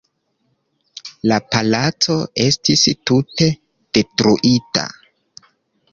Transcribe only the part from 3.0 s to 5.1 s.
tute detruita.